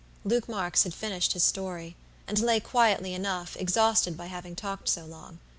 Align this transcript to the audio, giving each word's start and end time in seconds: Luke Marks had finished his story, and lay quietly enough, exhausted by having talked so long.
Luke 0.23 0.49
Marks 0.49 0.81
had 0.81 0.95
finished 0.95 1.33
his 1.33 1.43
story, 1.43 1.95
and 2.27 2.39
lay 2.39 2.59
quietly 2.59 3.13
enough, 3.13 3.55
exhausted 3.55 4.17
by 4.17 4.25
having 4.25 4.55
talked 4.55 4.89
so 4.89 5.05
long. 5.05 5.37